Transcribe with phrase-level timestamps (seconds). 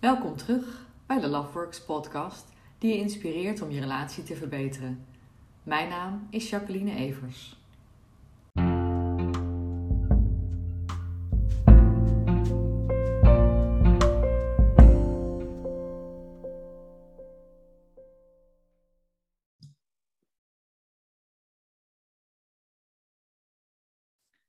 [0.00, 2.48] Welkom terug bij de Loveworks podcast
[2.78, 5.06] die je inspireert om je relatie te verbeteren.
[5.62, 7.60] Mijn naam is Jacqueline Evers.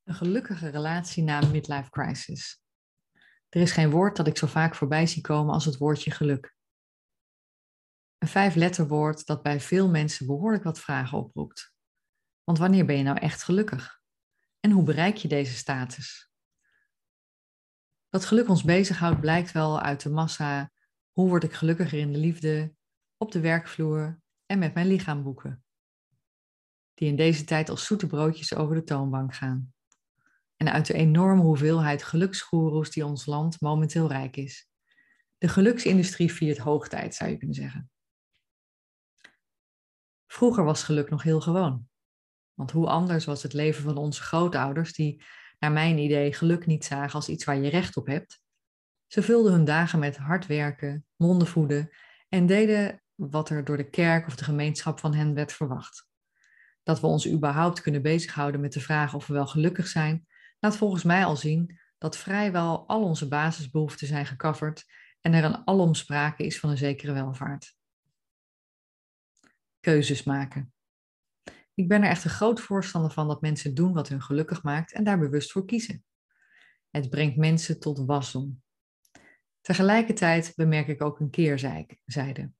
[0.03, 2.66] Een gelukkige relatie na een midlife crisis.
[3.49, 6.55] Er is geen woord dat ik zo vaak voorbij zie komen als het woordje geluk.
[8.17, 11.73] Een vijfletterwoord dat bij veel mensen behoorlijk wat vragen oproept.
[12.43, 14.01] Want wanneer ben je nou echt gelukkig?
[14.59, 16.31] En hoe bereik je deze status?
[18.09, 20.71] Dat geluk ons bezighoudt blijkt wel uit de massa
[21.11, 22.75] hoe word ik gelukkiger in de liefde,
[23.17, 25.63] op de werkvloer en met mijn lichaamboeken.
[26.93, 29.75] Die in deze tijd als zoete broodjes over de toonbank gaan
[30.57, 34.69] en uit de enorme hoeveelheid geluksgoeroes die ons land momenteel rijk is.
[35.37, 37.91] De geluksindustrie viert hoogtijd, zou je kunnen zeggen.
[40.27, 41.87] Vroeger was geluk nog heel gewoon.
[42.53, 45.23] Want hoe anders was het leven van onze grootouders, die
[45.59, 48.41] naar mijn idee geluk niet zagen als iets waar je recht op hebt.
[49.07, 51.89] Ze vulden hun dagen met hard werken, monden voeden
[52.29, 56.07] en deden wat er door de kerk of de gemeenschap van hen werd verwacht.
[56.83, 60.27] Dat we ons überhaupt kunnen bezighouden met de vraag of we wel gelukkig zijn,
[60.59, 64.85] laat volgens mij al zien dat vrijwel al onze basisbehoeften zijn gecoverd
[65.21, 67.75] en er een alom sprake is van een zekere welvaart.
[69.79, 70.73] Keuzes maken.
[71.73, 74.93] Ik ben er echt een groot voorstander van dat mensen doen wat hun gelukkig maakt
[74.93, 76.03] en daar bewust voor kiezen.
[76.89, 78.61] Het brengt mensen tot wasdom.
[79.61, 82.51] Tegelijkertijd bemerk ik ook een keerzijde.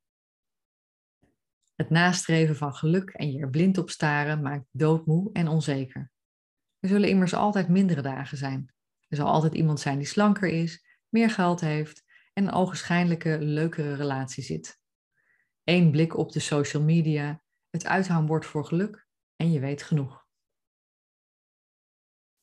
[1.76, 6.12] Het nastreven van geluk en je er blind op staren maakt doodmoe en onzeker.
[6.80, 8.74] Er zullen immers altijd mindere dagen zijn.
[9.08, 13.96] Er zal altijd iemand zijn die slanker is, meer geld heeft en een ogenschijnlijke leukere
[13.96, 14.80] relatie zit.
[15.64, 20.26] Eén blik op de social media, het uithangbord voor geluk en je weet genoeg.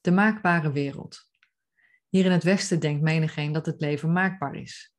[0.00, 1.28] De maakbare wereld.
[2.08, 4.94] Hier in het Westen denkt menigeen dat het leven maakbaar is.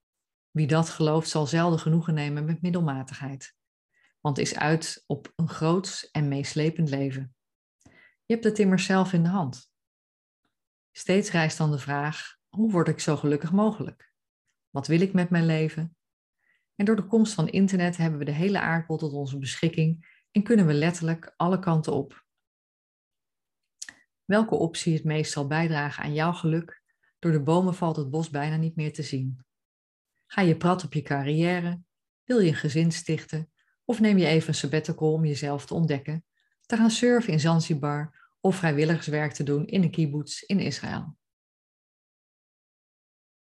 [0.52, 3.56] Wie dat gelooft zal zelden genoegen nemen met middelmatigheid,
[4.22, 7.35] want is uit op een groots en meeslepend leven.
[8.26, 9.72] Je hebt het immers zelf in de hand.
[10.92, 14.14] Steeds rijst dan de vraag: hoe word ik zo gelukkig mogelijk?
[14.70, 15.98] Wat wil ik met mijn leven?
[16.76, 20.44] En door de komst van internet hebben we de hele aardbol tot onze beschikking en
[20.44, 22.26] kunnen we letterlijk alle kanten op.
[24.24, 26.84] Welke optie het meest zal bijdragen aan jouw geluk?
[27.20, 29.46] Door de bomen valt het bos bijna niet meer te zien.
[30.26, 31.82] Ga je prat op je carrière?
[32.24, 33.52] Wil je een gezin stichten?
[33.84, 36.26] Of neem je even een sabbatical om jezelf te ontdekken
[36.66, 41.18] te gaan surfen in Zanzibar of vrijwilligerswerk te doen in een kibbutz in Israël.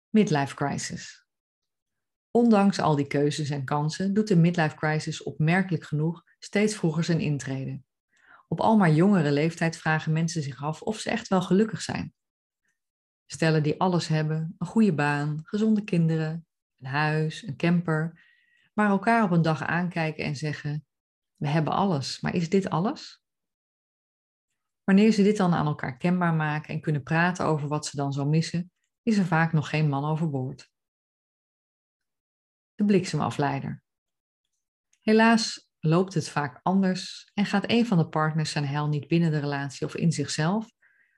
[0.09, 1.27] Midlife crisis.
[2.31, 7.21] Ondanks al die keuzes en kansen doet de midlife crisis opmerkelijk genoeg steeds vroeger zijn
[7.21, 7.83] intrede.
[8.49, 12.15] Op al maar jongere leeftijd vragen mensen zich af of ze echt wel gelukkig zijn.
[13.27, 16.47] Stellen die alles hebben, een goede baan, gezonde kinderen,
[16.79, 18.23] een huis, een camper,
[18.73, 20.87] maar elkaar op een dag aankijken en zeggen:
[21.37, 23.23] we hebben alles, maar is dit alles?
[24.85, 28.13] Wanneer ze dit dan aan elkaar kenbaar maken en kunnen praten over wat ze dan
[28.13, 28.73] zo missen,
[29.03, 30.71] is er vaak nog geen man overboord.
[32.75, 33.83] De bliksemafleider.
[35.01, 39.31] Helaas loopt het vaak anders en gaat een van de partners zijn heil niet binnen
[39.31, 40.71] de relatie of in zichzelf,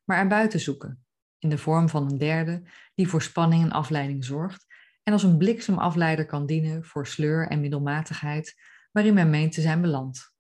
[0.05, 1.07] maar erbuiten zoeken,
[1.39, 2.63] in de vorm van een derde
[2.95, 4.67] die voor spanning en afleiding zorgt
[5.03, 8.55] en als een bliksemafleider kan dienen voor sleur en middelmatigheid
[8.97, 10.35] waarin men meent te zijn beland.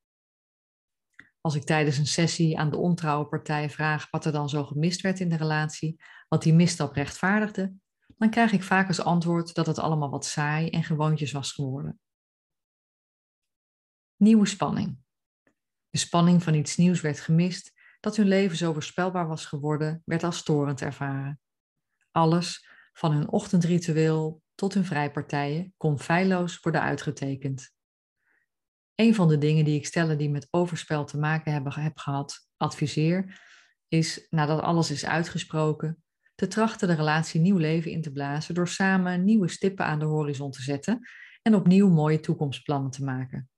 [1.40, 5.00] Als ik tijdens een sessie aan de ontrouwe partij vraag wat er dan zo gemist
[5.00, 7.74] werd in de relatie, wat die misstap rechtvaardigde,
[8.06, 12.00] dan krijg ik vaak als antwoord dat het allemaal wat saai en gewoontjes was geworden.
[14.16, 14.98] Nieuwe spanning.
[15.90, 20.22] De spanning van iets nieuws werd gemist, dat hun leven zo voorspelbaar was geworden, werd
[20.22, 21.40] als storend ervaren.
[22.10, 27.74] Alles, van hun ochtendritueel tot hun vrijpartijen, kon feilloos worden uitgetekend.
[28.96, 32.48] Een van de dingen die ik stellen die met overspel te maken hebben heb gehad,
[32.56, 33.40] adviseer,
[33.88, 36.02] is nadat alles is uitgesproken,
[36.34, 40.04] te trachten de relatie nieuw leven in te blazen door samen nieuwe stippen aan de
[40.04, 41.08] horizon te zetten
[41.42, 43.48] en opnieuw mooie toekomstplannen te maken.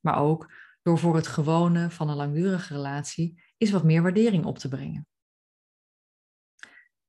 [0.00, 0.52] Maar ook
[0.82, 5.06] door voor het gewone van een langdurige relatie is wat meer waardering op te brengen.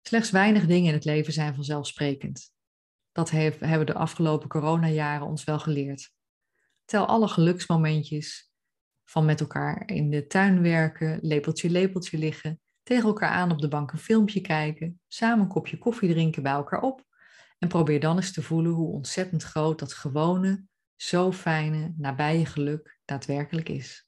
[0.02, 2.54] Slechts weinig dingen in het leven zijn vanzelfsprekend.
[3.12, 6.14] Dat hebben de afgelopen coronajaren ons wel geleerd.
[6.86, 8.52] Tel alle geluksmomentjes
[9.04, 13.68] van met elkaar in de tuin werken, lepeltje lepeltje liggen, tegen elkaar aan op de
[13.68, 17.04] bank een filmpje kijken, samen een kopje koffie drinken bij elkaar op
[17.58, 20.66] En probeer dan eens te voelen hoe ontzettend groot dat gewone,
[20.96, 24.08] zo fijne, nabije geluk daadwerkelijk is.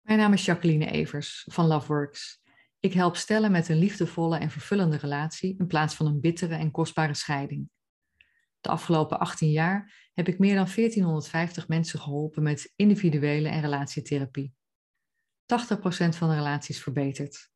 [0.00, 2.41] Mijn naam is Jacqueline Evers van Loveworks.
[2.82, 6.70] Ik help stellen met een liefdevolle en vervullende relatie in plaats van een bittere en
[6.70, 7.68] kostbare scheiding.
[8.60, 14.54] De afgelopen 18 jaar heb ik meer dan 1450 mensen geholpen met individuele en relatietherapie.
[14.54, 14.54] 80%
[16.08, 17.50] van de relaties verbeterd.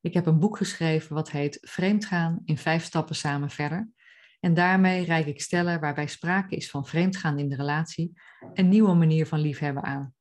[0.00, 3.90] Ik heb een boek geschreven wat heet Vreemdgaan in vijf stappen samen verder.
[4.40, 8.20] En daarmee reik ik stellen waarbij sprake is van vreemdgaan in de relatie
[8.52, 10.14] een nieuwe manier van liefhebben aan.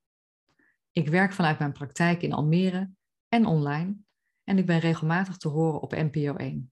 [0.92, 2.92] Ik werk vanuit mijn praktijk in Almere
[3.34, 3.96] en online
[4.44, 6.72] en ik ben regelmatig te horen op NPO 1.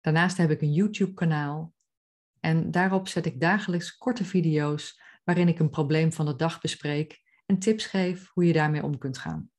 [0.00, 1.74] Daarnaast heb ik een YouTube-kanaal
[2.40, 7.22] en daarop zet ik dagelijks korte video's waarin ik een probleem van de dag bespreek
[7.46, 9.50] en tips geef hoe je daarmee om kunt gaan.